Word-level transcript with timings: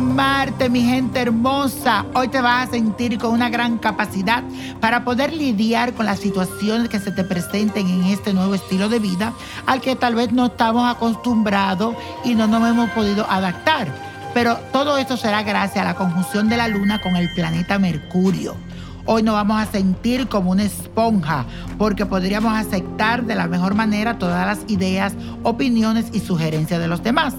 Marte, 0.00 0.70
mi 0.70 0.82
gente 0.82 1.20
hermosa. 1.20 2.06
Hoy 2.14 2.28
te 2.28 2.40
vas 2.40 2.68
a 2.68 2.70
sentir 2.72 3.18
con 3.18 3.32
una 3.32 3.50
gran 3.50 3.76
capacidad 3.76 4.42
para 4.80 5.04
poder 5.04 5.32
lidiar 5.32 5.92
con 5.92 6.06
las 6.06 6.18
situaciones 6.18 6.88
que 6.88 6.98
se 6.98 7.12
te 7.12 7.22
presenten 7.22 7.86
en 7.86 8.04
este 8.04 8.32
nuevo 8.32 8.54
estilo 8.54 8.88
de 8.88 8.98
vida 8.98 9.34
al 9.66 9.80
que 9.80 9.96
tal 9.96 10.14
vez 10.14 10.32
no 10.32 10.46
estamos 10.46 10.90
acostumbrados 10.90 11.94
y 12.24 12.34
no 12.34 12.46
nos 12.46 12.66
hemos 12.68 12.88
podido 12.90 13.30
adaptar. 13.30 13.88
Pero 14.32 14.56
todo 14.72 14.96
esto 14.96 15.16
será 15.16 15.42
gracias 15.42 15.84
a 15.84 15.88
la 15.88 15.94
conjunción 15.94 16.48
de 16.48 16.56
la 16.56 16.68
Luna 16.68 17.00
con 17.02 17.16
el 17.16 17.32
planeta 17.34 17.78
Mercurio. 17.78 18.56
Hoy 19.06 19.22
nos 19.22 19.34
vamos 19.34 19.60
a 19.60 19.66
sentir 19.66 20.28
como 20.28 20.52
una 20.52 20.62
esponja 20.62 21.44
porque 21.78 22.06
podríamos 22.06 22.54
aceptar 22.54 23.24
de 23.24 23.34
la 23.34 23.48
mejor 23.48 23.74
manera 23.74 24.18
todas 24.18 24.46
las 24.46 24.70
ideas, 24.70 25.14
opiniones 25.42 26.06
y 26.12 26.20
sugerencias 26.20 26.80
de 26.80 26.88
los 26.88 27.02
demás. 27.02 27.34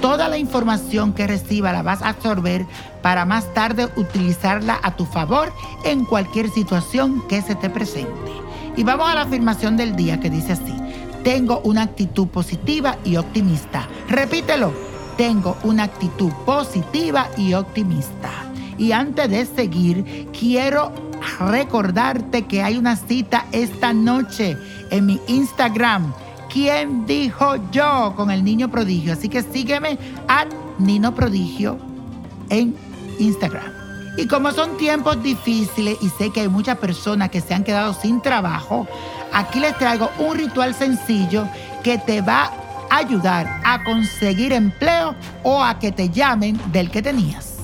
Toda 0.00 0.28
la 0.28 0.38
información 0.38 1.12
que 1.12 1.26
reciba 1.26 1.72
la 1.72 1.82
vas 1.82 2.02
a 2.02 2.10
absorber 2.10 2.66
para 3.02 3.24
más 3.24 3.52
tarde 3.52 3.88
utilizarla 3.96 4.78
a 4.82 4.94
tu 4.94 5.04
favor 5.04 5.52
en 5.84 6.04
cualquier 6.04 6.50
situación 6.50 7.26
que 7.28 7.42
se 7.42 7.56
te 7.56 7.68
presente. 7.68 8.32
Y 8.76 8.84
vamos 8.84 9.08
a 9.08 9.14
la 9.14 9.22
afirmación 9.22 9.76
del 9.76 9.96
día 9.96 10.20
que 10.20 10.30
dice 10.30 10.52
así. 10.52 10.74
Tengo 11.24 11.60
una 11.64 11.82
actitud 11.82 12.28
positiva 12.28 12.96
y 13.04 13.16
optimista. 13.16 13.88
Repítelo. 14.08 14.72
Tengo 15.16 15.56
una 15.64 15.82
actitud 15.82 16.32
positiva 16.46 17.28
y 17.36 17.54
optimista. 17.54 18.30
Y 18.78 18.92
antes 18.92 19.28
de 19.28 19.44
seguir, 19.46 20.28
quiero 20.38 20.92
recordarte 21.40 22.46
que 22.46 22.62
hay 22.62 22.78
una 22.78 22.94
cita 22.94 23.46
esta 23.50 23.92
noche 23.92 24.56
en 24.90 25.06
mi 25.06 25.20
Instagram 25.26 26.12
¿Quién 26.58 27.06
dijo 27.06 27.54
yo? 27.70 28.14
con 28.16 28.32
el 28.32 28.42
niño 28.42 28.68
prodigio. 28.68 29.12
Así 29.12 29.28
que 29.28 29.44
sígueme 29.44 29.96
a 30.26 30.44
Nino 30.80 31.14
Prodigio 31.14 31.78
en 32.50 32.74
Instagram. 33.20 33.72
Y 34.16 34.26
como 34.26 34.50
son 34.50 34.76
tiempos 34.76 35.22
difíciles 35.22 35.96
y 36.02 36.08
sé 36.08 36.30
que 36.30 36.40
hay 36.40 36.48
muchas 36.48 36.76
personas 36.78 37.30
que 37.30 37.40
se 37.40 37.54
han 37.54 37.62
quedado 37.62 37.94
sin 37.94 38.20
trabajo, 38.20 38.88
aquí 39.32 39.60
les 39.60 39.78
traigo 39.78 40.10
un 40.18 40.36
ritual 40.36 40.74
sencillo 40.74 41.48
que 41.84 41.96
te 41.96 42.22
va 42.22 42.50
a 42.90 42.96
ayudar 42.96 43.60
a 43.64 43.84
conseguir 43.84 44.52
empleo 44.52 45.14
o 45.44 45.62
a 45.62 45.78
que 45.78 45.92
te 45.92 46.10
llamen 46.10 46.60
del 46.72 46.90
que 46.90 47.02
tenías. 47.02 47.54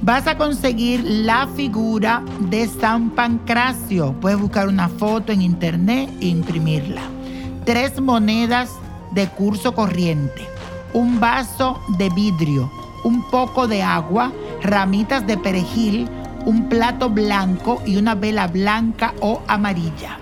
Vas 0.00 0.26
a 0.26 0.38
conseguir 0.38 1.04
la 1.04 1.48
figura 1.48 2.22
de 2.48 2.66
San 2.66 3.10
Pancracio. 3.10 4.14
Puedes 4.22 4.40
buscar 4.40 4.68
una 4.68 4.88
foto 4.88 5.32
en 5.32 5.42
internet 5.42 6.08
e 6.22 6.28
imprimirla 6.28 7.15
tres 7.66 8.00
monedas 8.00 8.70
de 9.10 9.28
curso 9.28 9.74
corriente, 9.74 10.48
un 10.94 11.18
vaso 11.18 11.80
de 11.98 12.08
vidrio, 12.10 12.70
un 13.02 13.28
poco 13.28 13.66
de 13.66 13.82
agua, 13.82 14.32
ramitas 14.62 15.26
de 15.26 15.36
perejil, 15.36 16.08
un 16.44 16.68
plato 16.68 17.10
blanco 17.10 17.82
y 17.84 17.96
una 17.96 18.14
vela 18.14 18.46
blanca 18.46 19.14
o 19.20 19.42
amarilla. 19.48 20.18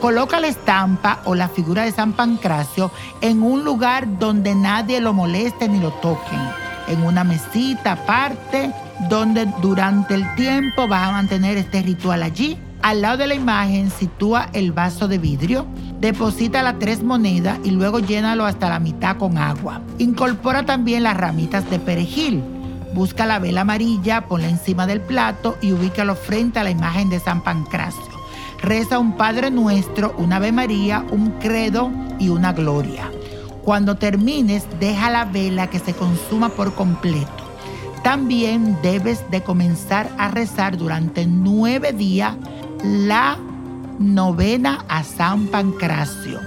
Coloca 0.00 0.40
la 0.40 0.48
estampa 0.48 1.20
o 1.24 1.36
la 1.36 1.48
figura 1.48 1.84
de 1.84 1.92
San 1.92 2.14
Pancracio 2.14 2.90
en 3.20 3.44
un 3.44 3.64
lugar 3.64 4.18
donde 4.18 4.56
nadie 4.56 5.00
lo 5.00 5.12
moleste 5.12 5.68
ni 5.68 5.78
lo 5.78 5.92
toquen. 5.92 6.40
En 6.88 7.04
una 7.04 7.22
mesita 7.22 7.92
aparte 7.92 8.72
donde 9.08 9.46
durante 9.62 10.14
el 10.14 10.34
tiempo 10.34 10.88
vas 10.88 11.08
a 11.08 11.12
mantener 11.12 11.56
este 11.56 11.80
ritual 11.82 12.24
allí. 12.24 12.58
Al 12.82 13.02
lado 13.02 13.18
de 13.18 13.28
la 13.28 13.34
imagen 13.34 13.90
sitúa 13.90 14.48
el 14.52 14.72
vaso 14.72 15.08
de 15.08 15.18
vidrio 15.18 15.66
Deposita 16.02 16.64
las 16.64 16.80
tres 16.80 17.00
monedas 17.04 17.60
y 17.62 17.70
luego 17.70 18.00
llénalo 18.00 18.44
hasta 18.44 18.68
la 18.68 18.80
mitad 18.80 19.18
con 19.18 19.38
agua. 19.38 19.82
Incorpora 19.98 20.64
también 20.66 21.04
las 21.04 21.16
ramitas 21.16 21.70
de 21.70 21.78
perejil. 21.78 22.42
Busca 22.92 23.24
la 23.24 23.38
vela 23.38 23.60
amarilla, 23.60 24.26
ponla 24.26 24.48
encima 24.48 24.88
del 24.88 25.00
plato 25.00 25.56
y 25.62 25.70
ubícalo 25.70 26.16
frente 26.16 26.58
a 26.58 26.64
la 26.64 26.72
imagen 26.72 27.08
de 27.08 27.20
San 27.20 27.44
Pancracio. 27.44 28.02
Reza 28.60 28.98
un 28.98 29.16
Padre 29.16 29.52
Nuestro, 29.52 30.12
una 30.18 30.36
Ave 30.36 30.50
María, 30.50 31.06
un 31.12 31.30
credo 31.38 31.92
y 32.18 32.30
una 32.30 32.52
gloria. 32.52 33.08
Cuando 33.62 33.94
termines, 33.94 34.66
deja 34.80 35.08
la 35.08 35.24
vela 35.24 35.70
que 35.70 35.78
se 35.78 35.94
consuma 35.94 36.48
por 36.48 36.74
completo. 36.74 37.30
También 38.02 38.76
debes 38.82 39.30
de 39.30 39.44
comenzar 39.44 40.10
a 40.18 40.32
rezar 40.32 40.76
durante 40.76 41.26
nueve 41.26 41.92
días 41.92 42.34
la 42.82 43.36
novena 43.98 44.84
a 44.88 45.04
San 45.04 45.46
Pancracio. 45.46 46.40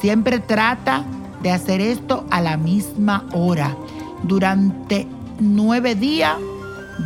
Siempre 0.00 0.40
trata 0.40 1.04
de 1.42 1.52
hacer 1.52 1.80
esto 1.80 2.24
a 2.30 2.40
la 2.40 2.56
misma 2.56 3.24
hora. 3.32 3.76
Durante 4.24 5.06
nueve 5.38 5.94
días 5.94 6.36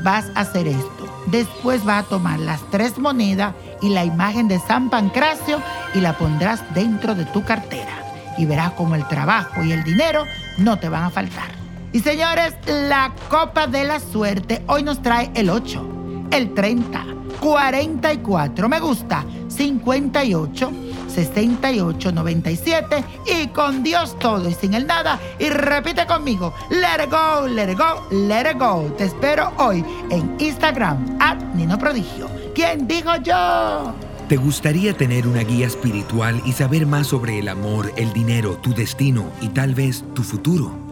vas 0.03 0.31
a 0.35 0.41
hacer 0.41 0.67
esto. 0.67 1.09
Después 1.27 1.85
vas 1.85 2.05
a 2.05 2.09
tomar 2.09 2.39
las 2.39 2.61
tres 2.71 2.99
monedas 2.99 3.55
y 3.81 3.91
la 3.91 4.05
imagen 4.05 4.49
de 4.49 4.59
San 4.61 4.91
Pancracio 4.91 5.61
y 5.95 6.01
la 6.01 6.17
pondrás 6.17 6.63
dentro 6.75 7.15
de 7.15 7.25
tu 7.27 7.45
cartera. 7.45 7.99
Y 8.39 8.47
verás 8.47 8.73
como 8.73 8.95
el 8.95 9.07
trabajo 9.09 9.63
y 9.63 9.73
el 9.73 9.85
dinero 9.85 10.25
no 10.57 10.79
te 10.79 10.89
van 10.89 11.05
a 11.05 11.11
faltar. 11.11 11.51
Y 11.93 12.01
señores, 12.01 12.55
la 12.67 13.13
copa 13.29 13.67
de 13.67 13.85
la 13.85 14.01
suerte 14.01 14.63
hoy 14.67 14.83
nos 14.83 15.03
trae 15.03 15.31
el 15.35 15.51
8, 15.51 16.29
el 16.31 16.55
30 16.55 17.05
44. 17.41 18.69
Me 18.69 18.81
gusta. 18.81 19.25
58 19.49 20.73
68 21.09 22.13
97 22.13 23.05
y 23.27 23.49
con 23.49 23.83
Dios 23.83 24.19
todo 24.19 24.49
y 24.49 24.55
sin 24.55 24.75
el 24.75 24.87
nada. 24.87 25.21
Y 25.39 25.49
repite 25.51 26.07
conmigo, 26.07 26.55
let 26.71 27.05
it 27.05 27.11
go, 27.11 27.47
let 27.47 27.71
it 27.71 27.79
go, 27.79 28.07
let 28.11 28.51
it 28.51 28.59
go. 28.59 28.85
Te 28.97 29.05
espero 29.05 29.53
hoy 29.59 29.85
en 30.11 30.37
Instagram, 30.39 31.19
at 31.21 31.37
Nino 31.55 31.79
Prodigio. 31.79 32.29
¿Quién 32.55 32.87
digo 32.87 33.17
yo? 33.23 33.95
¿Te 34.29 34.37
gustaría 34.37 34.95
tener 34.95 35.27
una 35.27 35.41
guía 35.41 35.67
espiritual 35.67 36.41
y 36.47 36.53
saber 36.53 36.87
más 36.87 37.09
sobre 37.09 37.39
el 37.39 37.49
amor, 37.49 37.93
el 37.97 38.13
dinero, 38.13 38.57
tu 38.57 38.73
destino 38.73 39.27
y 39.43 39.49
tal 39.49 39.75
vez 39.75 40.05
tu 40.15 40.23
futuro? 40.23 40.92